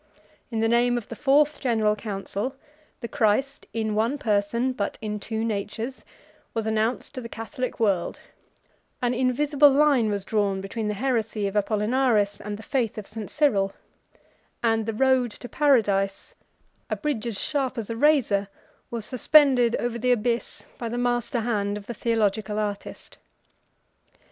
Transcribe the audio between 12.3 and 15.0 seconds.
and the faith of St. Cyril; and the